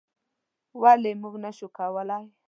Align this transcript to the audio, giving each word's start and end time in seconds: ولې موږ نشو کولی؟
ولې 0.81 1.11
موږ 1.21 1.33
نشو 1.43 1.67
کولی؟ 1.77 2.21